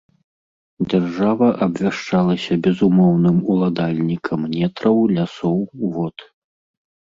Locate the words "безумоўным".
2.69-3.37